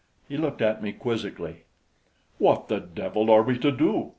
He 0.27 0.35
looked 0.35 0.63
at 0.63 0.81
me 0.81 0.93
quizzically. 0.93 1.57
"What 2.39 2.69
the 2.69 2.79
devil 2.79 3.29
are 3.29 3.43
we 3.43 3.59
to 3.59 3.71
do?" 3.71 4.09